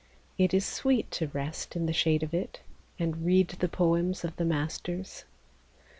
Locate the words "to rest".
1.11-1.75